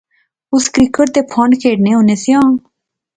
[0.53, 2.45] اس کرکٹ تے پھنڈ کھیڈنے ہونے سیاں